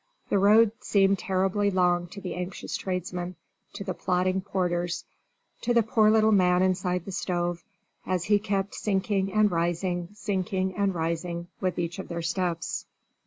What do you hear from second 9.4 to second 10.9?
rising, sinking